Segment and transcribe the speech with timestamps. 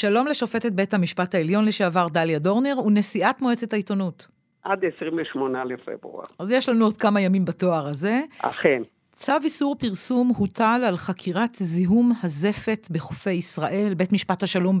[0.00, 4.26] שלום לשופטת בית המשפט העליון לשעבר דליה דורנר ונשיאת מועצת העיתונות.
[4.62, 6.24] עד 28 לפברואר.
[6.38, 8.20] אז יש לנו עוד כמה ימים בתואר הזה.
[8.38, 8.82] אכן.
[9.12, 13.94] צו איסור פרסום הוטל על חקירת זיהום הזפת בחופי ישראל.
[13.94, 14.80] בית משפט השלום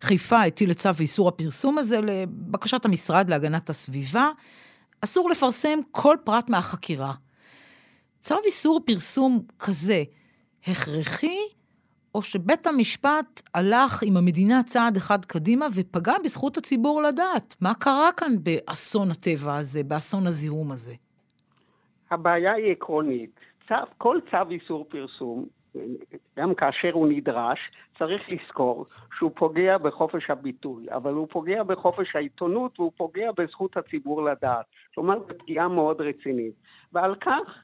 [0.00, 4.30] בחיפה הטיל את צו איסור הפרסום הזה לבקשת המשרד להגנת הסביבה.
[5.00, 7.12] אסור לפרסם כל פרט מהחקירה.
[8.20, 10.02] צו איסור פרסום כזה
[10.66, 11.38] הכרחי,
[12.14, 18.12] או שבית המשפט הלך עם המדינה צעד אחד קדימה ופגע בזכות הציבור לדעת מה קרה
[18.16, 20.94] כאן באסון הטבע הזה, באסון הזיהום הזה?
[22.10, 23.40] הבעיה היא עקרונית.
[23.68, 25.46] צו, כל צו איסור פרסום,
[26.38, 27.58] גם כאשר הוא נדרש,
[27.98, 28.84] צריך לזכור
[29.18, 34.66] שהוא פוגע בחופש הביטוי, אבל הוא פוגע בחופש העיתונות והוא פוגע בזכות הציבור לדעת.
[34.94, 36.54] כלומר, זו פגיעה מאוד רצינית.
[36.92, 37.62] ועל כך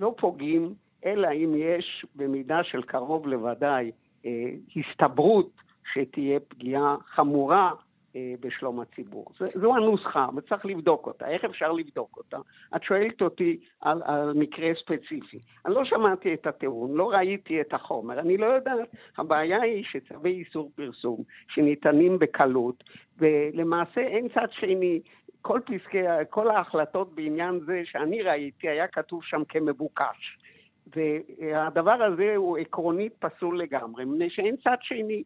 [0.00, 0.74] לא פוגעים,
[1.04, 3.90] אלא אם יש במידה של קרוב לוודאי
[4.26, 4.30] אה,
[4.76, 5.50] הסתברות
[5.92, 7.72] שתהיה פגיעה חמורה
[8.16, 9.26] אה, בשלום הציבור.
[9.38, 11.28] זו הנוסחה, וצריך לבדוק אותה.
[11.28, 12.36] איך אפשר לבדוק אותה?
[12.76, 15.38] את שואלת אותי על, על מקרה ספציפי.
[15.66, 18.88] אני לא שמעתי את הטיעון, לא ראיתי את החומר, אני לא יודעת.
[19.18, 21.22] הבעיה היא שצווי איסור פרסום,
[21.54, 22.84] שניתנים בקלות,
[23.18, 25.00] ולמעשה אין צד שני.
[25.42, 25.98] כל פסקי,
[26.30, 30.38] כל ההחלטות בעניין זה שאני ראיתי, היה כתוב שם כמבוקש.
[30.94, 35.22] והדבר הזה הוא עקרונית פסול לגמרי, מפני שאין צד שני.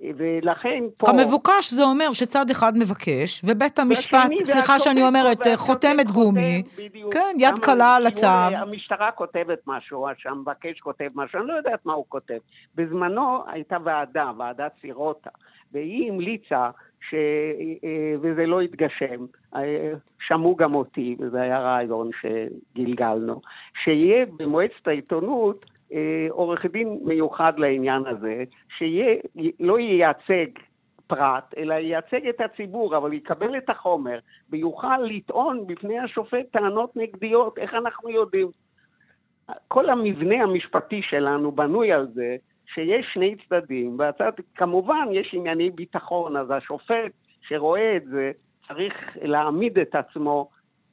[0.00, 1.06] ולכן פה...
[1.06, 7.36] כמבוקש זה אומר שצד אחד מבקש, ובית המשפט, סליחה שאני אומרת, חותמת גומי, בדיוק, כן,
[7.38, 8.26] יד קלה על הצו.
[8.54, 12.38] המשטרה כותבת משהו, שהמבקש כותב משהו, אני לא יודעת מה הוא כותב.
[12.74, 15.30] בזמנו הייתה ועדה, ועדת סירוטה,
[15.72, 16.70] והיא המליצה,
[17.10, 17.14] ש...
[18.20, 19.26] וזה לא התגשם,
[20.28, 23.40] שמעו גם אותי, וזה היה רעיון שגלגלנו,
[23.84, 25.75] שיהיה במועצת העיתונות אה,
[26.30, 28.44] עורך דין מיוחד לעניין הזה,
[28.78, 30.46] שלא ייצג
[31.06, 34.18] פרט, אלא ייצג את הציבור, אבל יקבל את החומר
[34.50, 38.48] ויוכל לטעון בפני השופט טענות נגדיות, איך אנחנו יודעים?
[39.68, 42.36] כל המבנה המשפטי שלנו בנוי על זה
[42.74, 48.32] שיש שני צדדים, והצד, כמובן יש ענייני ביטחון, אז השופט שרואה את זה
[48.68, 50.48] צריך להעמיד את עצמו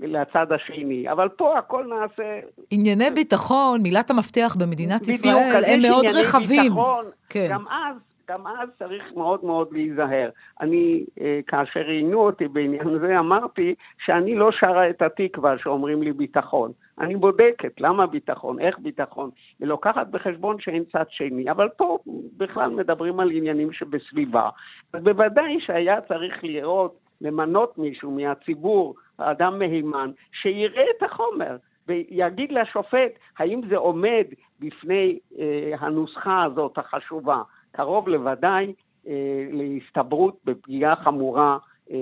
[0.00, 1.12] לצד השני.
[1.12, 2.40] אבל פה הכל נעשה...
[2.70, 6.62] ענייני ביטחון, מילת המפתח במדינת בדיוק, ישראל, הם מאוד רחבים.
[6.62, 7.48] ביטחון, כן.
[7.50, 7.96] גם אז
[8.28, 10.30] גם אז צריך מאוד מאוד להיזהר.
[10.60, 13.74] אני, אה, כאשר ראיינו אותי בעניין זה, אמרתי
[14.04, 16.72] שאני לא שרה את התקווה שאומרים לי ביטחון.
[17.00, 19.30] אני בודקת למה ביטחון, איך ביטחון,
[19.60, 21.50] ולוקחת בחשבון שאין צד שני.
[21.50, 21.98] אבל פה
[22.36, 24.48] בכלל מדברים על עניינים שבסביבה.
[24.92, 30.10] אז בוודאי שהיה צריך לראות, למנות מישהו מהציבור, אדם מהימן,
[30.42, 31.56] שיראה את החומר.
[31.88, 34.24] ויגיד לשופט האם זה עומד
[34.60, 37.42] בפני אה, הנוסחה הזאת החשובה.
[37.72, 38.72] קרוב לוודאי
[39.08, 39.12] אה,
[39.50, 41.58] להסתברות בפגיעה חמורה
[41.90, 41.96] אה,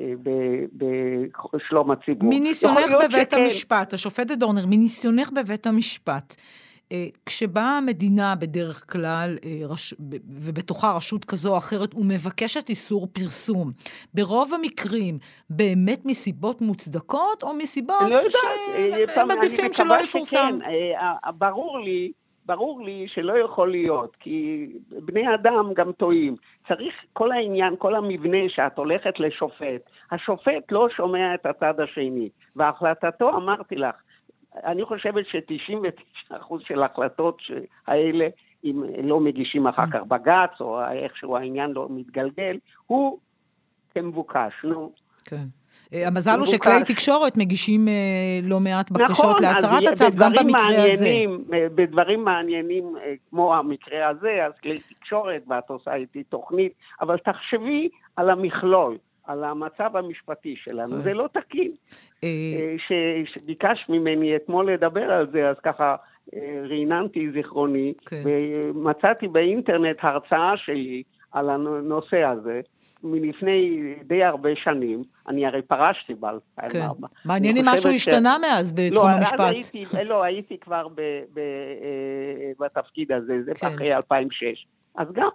[0.00, 0.12] אה,
[1.52, 2.30] בשלום הציבור.
[2.30, 3.42] מניסיונך בבית שכן...
[3.42, 6.44] המשפט, השופטת דורנר, מניסיונך בבית המשפט, אה,
[7.26, 9.94] כשבאה המדינה בדרך כלל, אה, רש...
[10.46, 13.72] ובתוכה רשות כזו או אחרת, ומבקשת איסור פרסום,
[14.14, 15.18] ברוב המקרים,
[15.50, 20.58] באמת מסיבות מוצדקות, או מסיבות לא שהם מעדיפים שלא יפורסם?
[20.60, 22.12] שכן, ברור לי
[22.46, 26.36] ברור לי שלא יכול להיות, כי בני אדם גם טועים.
[26.68, 33.28] צריך, כל העניין, כל המבנה שאת הולכת לשופט, השופט לא שומע את הצד השני, והחלטתו,
[33.28, 33.94] אמרתי לך,
[34.64, 37.42] אני חושבת ש-99% של ההחלטות
[37.86, 38.28] האלה,
[38.64, 43.18] אם לא מגישים אחר כך בג"ץ, או איכשהו העניין לא מתגלגל, הוא
[43.94, 44.92] כמבוקש, נו.
[45.24, 45.46] כן.
[45.94, 50.62] אה, המזל הוא שכלי תקשורת מגישים אה, לא מעט בקשות נכון, להסרת הצו, גם במקרה
[50.62, 51.66] מעניינים, הזה.
[51.74, 57.88] בדברים מעניינים אה, כמו המקרה הזה, אז כלי תקשורת, ואת עושה איתי תוכנית, אבל תחשבי
[58.16, 58.98] על המכלול.
[59.30, 61.02] על המצב המשפטי שלנו, כן.
[61.02, 61.72] זה לא תקין.
[63.34, 65.96] שביקשת ממני אתמול לדבר על זה, אז ככה
[66.70, 68.22] רעננתי זיכרוני, כן.
[68.24, 71.02] ומצאתי באינטרנט הרצאה שלי
[71.32, 72.60] על הנושא הזה,
[73.04, 76.68] מלפני די הרבה שנים, אני הרי פרשתי ב-2004.
[76.68, 76.86] כן.
[77.24, 77.94] מעניין אם משהו ש...
[77.94, 79.40] השתנה מאז בתחום לא, המשפט.
[79.40, 81.00] הייתי, לא, הייתי כבר ב,
[81.34, 83.66] ב, אה, בתפקיד הזה, זה כן.
[83.66, 84.66] אחרי 2006.
[84.96, 85.28] אז גם,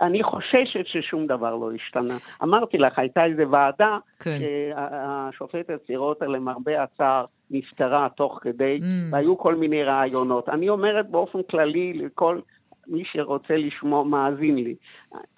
[0.00, 2.14] אני חוששת ששום דבר לא השתנה.
[2.42, 4.38] אמרתי לך, הייתה איזו ועדה, כן.
[4.40, 8.84] שהשופטת צירוטה למרבה הצער נפטרה תוך כדי, mm.
[9.12, 10.48] והיו כל מיני רעיונות.
[10.48, 12.38] אני אומרת באופן כללי לכל...
[12.90, 14.74] מי שרוצה לשמוע מאזין לי.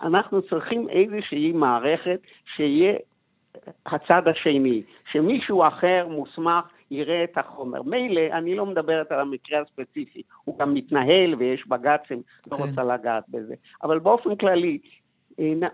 [0.02, 2.20] אנחנו צריכים איזושהי מערכת
[2.56, 2.92] שיהיה
[3.86, 7.82] הצד השני, שמישהו אחר מוסמך יראה את החומר.
[7.82, 12.62] מילא, אני לא מדברת על המקרה הספציפי, הוא גם מתנהל ויש בג"צים, לא כן.
[12.62, 13.54] רוצה לגעת בזה.
[13.82, 14.78] אבל באופן כללי,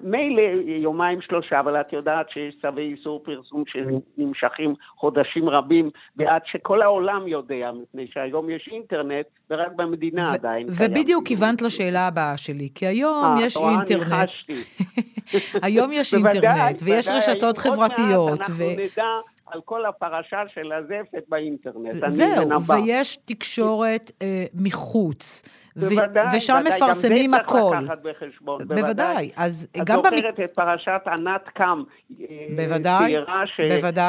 [0.00, 6.82] מילא יומיים שלושה, אבל את יודעת שיש צווי איסור פרסום שנמשכים חודשים רבים, ועד שכל
[6.82, 10.90] העולם יודע, מפני שהיום יש אינטרנט, ורק במדינה עדיין קיים.
[10.90, 14.28] ובדיוק כיוונת לשאלה הבאה שלי, כי היום יש אינטרנט.
[14.50, 18.30] אה, היום יש אינטרנט, ויש רשתות חברתיות.
[18.30, 21.94] עוד מעט אנחנו נדע על כל הפרשה של הזפת באינטרנט.
[21.94, 25.48] זהו, ויש תקשורת אה, מחוץ.
[25.76, 27.54] בוודאי, ו- ושם בוודאי, מפרסמים הכל.
[27.74, 28.82] גם זה צריך לקחת בחשבון, בוודאי.
[28.82, 29.98] בוודאי, אז גם...
[29.98, 30.44] את זוכרת במ...
[30.44, 31.82] את פרשת ענת קם.
[32.20, 32.26] אה,
[32.56, 33.42] בוודאי, צעירה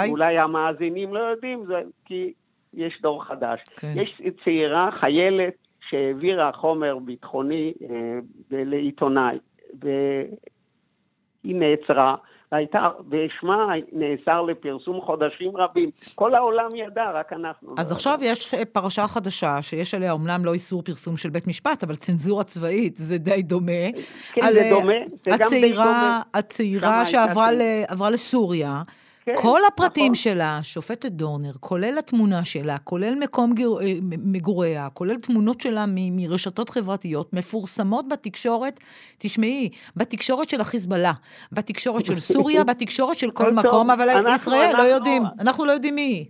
[0.08, 2.34] שאולי המאזינים לא יודעים, זה כי
[2.74, 3.60] יש דור חדש.
[3.78, 3.94] כן.
[3.96, 5.54] יש צעירה, חיילת,
[5.90, 8.20] שהעבירה חומר ביטחוני אה,
[8.52, 9.38] לעיתונאי,
[9.80, 12.16] והיא נעצרה.
[12.52, 15.90] הייתה, ושמה נאסר לפרסום חודשים רבים.
[16.16, 17.76] כל העולם ידע, רק אנחנו.
[17.78, 18.26] אז לא עכשיו יודע.
[18.26, 22.96] יש פרשה חדשה, שיש עליה אומנם לא איסור פרסום של בית משפט, אבל צנזורה צבאית,
[22.96, 23.92] זה די דומה.
[24.34, 26.22] כן, זה דומה, זה הצעירה, גם די דומה.
[26.34, 28.82] הצעירה שעברה לסוריה.
[29.28, 30.16] כן, כל הפרטים נכון.
[30.16, 36.18] שלה, שופטת דורנר, כולל התמונה שלה, כולל מקום גיר, אה, מגוריה, כולל תמונות שלה מ,
[36.18, 38.80] מרשתות חברתיות, מפורסמות בתקשורת,
[39.18, 41.14] תשמעי, בתקשורת של החיזבאללה,
[41.52, 45.72] בתקשורת של סוריה, בתקשורת של כל מקום, אבל אנחנו, ישראל אנחנו, לא יודעים, אנחנו לא
[45.72, 46.26] יודעים מי היא.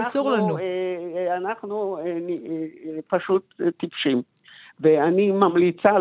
[0.00, 0.58] אסור לנו.
[0.58, 0.62] אה,
[1.16, 1.98] אה, אנחנו
[3.08, 4.33] פשוט טיפשים.
[4.80, 5.92] ואני ממליצה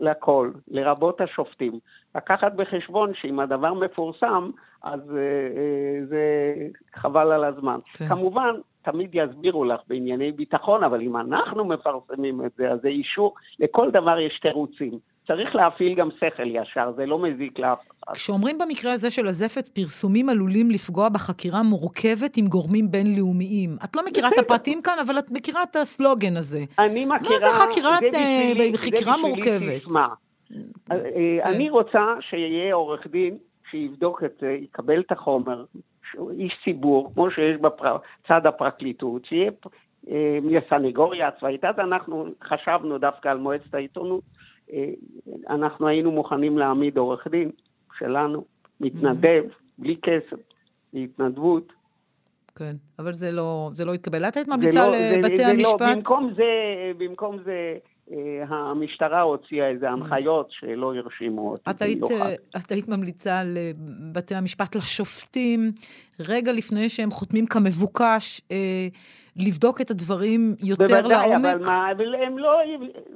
[0.00, 1.78] לכל, לרבות השופטים,
[2.14, 4.50] לקחת בחשבון שאם הדבר מפורסם,
[4.82, 6.54] אז uh, uh, זה
[6.94, 7.78] חבל על הזמן.
[7.92, 8.06] כן.
[8.08, 13.34] כמובן, תמיד יסבירו לך בענייני ביטחון, אבל אם אנחנו מפרסמים את זה, אז זה אישור,
[13.60, 14.98] לכל דבר יש תירוצים.
[15.26, 18.14] צריך להפעיל גם שכל ישר, זה לא מזיק לאף אחד.
[18.14, 23.70] כשאומרים במקרה הזה של הזפת, פרסומים עלולים לפגוע בחקירה מורכבת עם גורמים בינלאומיים.
[23.84, 26.64] את לא מכירה את הפרטים כאן, אבל את מכירה את הסלוגן הזה.
[26.78, 29.82] אני מכירה, מה זה חקירת, זה בשבילי, חקירה זה בשבילי מורכבת?
[29.82, 30.08] סיסמה.
[30.48, 30.96] כן.
[31.44, 33.36] אני רוצה שיהיה עורך דין
[33.70, 35.64] שיבדוק את זה, יקבל את החומר,
[36.38, 39.50] איש ציבור, כמו שיש בצד הפרקליטות, שיהיה
[40.42, 41.64] מהסנגוריה הצבאית.
[41.64, 44.39] אז אנחנו חשבנו דווקא על מועצת העיתונות, אה,
[45.50, 47.50] אנחנו היינו מוכנים להעמיד עורך דין
[47.98, 48.44] שלנו,
[48.80, 49.42] מתנדב,
[49.78, 50.42] בלי כסף,
[50.92, 51.72] בהתנדבות.
[52.54, 54.24] כן, אבל זה לא, זה לא התקבל.
[54.24, 55.78] את היית ממליצה לא, לבתי זה, המשפט?
[55.78, 56.44] זה לא, במקום זה,
[56.98, 57.76] במקום זה אה,
[58.48, 59.92] המשטרה הוציאה איזה mm.
[59.92, 65.72] הנחיות שלא הרשימו אותי את היית, אה, את היית ממליצה לבתי המשפט, לשופטים,
[66.28, 68.88] רגע לפני שהם חותמים כמבוקש, אה,
[69.36, 71.36] לבדוק את הדברים יותר בוודאי, לעומק?
[71.36, 72.60] בוודאי, אבל מה, אבל הם לא,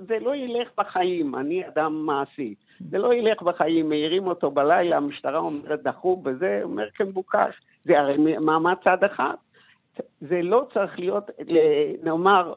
[0.08, 2.54] זה לא ילך בחיים, אני אדם מעשי.
[2.90, 7.54] זה לא ילך בחיים, מעירים אותו בלילה, המשטרה אומרת דחו בזה, אומר כמבוקש.
[7.82, 9.34] זה הרי מעמד צד אחד.
[10.20, 11.30] זה לא צריך להיות,
[12.02, 12.52] נאמר,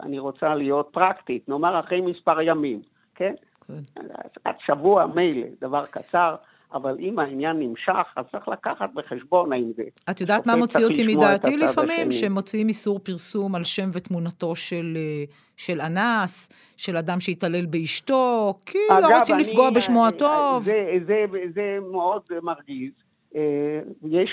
[0.00, 2.82] אני רוצה להיות פרקטית, נאמר אחרי מספר ימים,
[3.14, 3.34] כן?
[3.66, 4.02] כן.
[4.44, 6.36] עד שבוע מילא, דבר קצר,
[6.74, 9.82] אבל אם העניין נמשך, אז צריך לקחת בחשבון האם זה...
[10.10, 12.10] את יודעת מה מוציא אותי מדעתי לפעמים?
[12.10, 15.24] שמוציאים איסור פרסום על שם ותמונתו של, אה,
[15.56, 20.62] של אנס, של אדם שהתעלל באשתו, כי לא אגב, לא רוצים אני, לפגוע בשמו הטוב.
[20.62, 21.24] זה, זה,
[21.54, 22.92] זה מאוד מרגיז.
[23.36, 24.30] אה, יש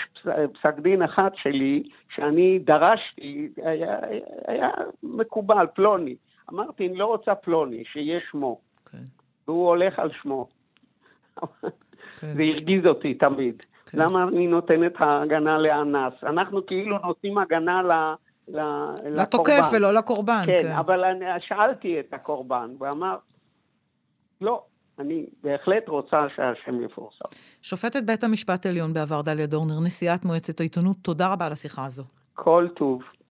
[0.54, 1.84] פסק דין אחד שלי,
[2.16, 3.98] שאני דרשתי, היה,
[4.48, 4.70] היה
[5.04, 6.16] מקובל, פלוני.
[6.54, 8.60] אמרתי, אני לא רוצה פלוני, שיהיה שמו.
[8.60, 8.92] Okay.
[8.92, 9.04] כן.
[9.48, 10.48] והוא הולך על שמו.
[12.20, 12.34] כן.
[12.34, 13.56] זה הרגיז אותי תמיד.
[13.60, 13.92] Okay.
[13.92, 13.98] כן.
[13.98, 16.14] למה אני נותנת הגנה לאנס?
[16.24, 18.14] אנחנו כאילו נותנים הגנה ל...
[19.06, 20.44] לתוקף ולא לקורבן.
[20.46, 23.18] כן, כן, אבל אני שאלתי את הקורבן, ואמר,
[24.42, 24.64] לא,
[25.00, 27.26] אני בהחלט רוצה שהשם יפורסם.
[27.62, 32.04] שופטת בית המשפט העליון בעבר דליה דורנר, נשיאת מועצת העיתונות, תודה רבה על השיחה הזו.
[32.34, 33.02] כל טוב.